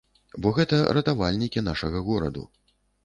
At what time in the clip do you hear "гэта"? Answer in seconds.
0.59-0.79